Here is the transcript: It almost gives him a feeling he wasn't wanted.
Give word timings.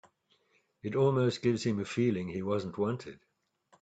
It 0.81 0.95
almost 0.95 1.43
gives 1.43 1.63
him 1.63 1.79
a 1.79 1.85
feeling 1.85 2.27
he 2.27 2.41
wasn't 2.41 2.79
wanted. 2.79 3.19